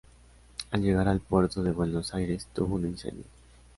[0.71, 3.25] Al llegar al Puerto de Buenos Aires tuvo un incendio.